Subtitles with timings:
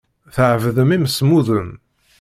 [0.35, 1.69] Tɛebdem imsemmuden.